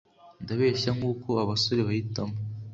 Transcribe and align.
ndabeshya 0.43 0.91
nkuko 0.97 1.29
abasore 1.43 1.81
bahitamo; 1.87 2.35